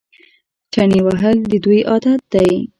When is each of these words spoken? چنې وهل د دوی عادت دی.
چنې 0.73 0.99
وهل 1.05 1.37
د 1.51 1.53
دوی 1.63 1.79
عادت 1.89 2.21
دی. 2.33 2.51